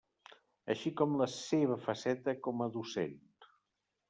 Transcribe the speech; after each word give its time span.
Així 0.73 0.91
com 1.01 1.13
la 1.19 1.27
seva 1.33 1.77
faceta 1.83 2.37
com 2.49 2.65
a 2.67 2.71
docent. 2.79 3.17